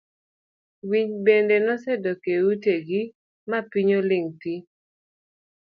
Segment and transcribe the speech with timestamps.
[0.89, 3.01] Winy bende nosedok e ute gi
[3.49, 4.61] mapiny oling' thiii.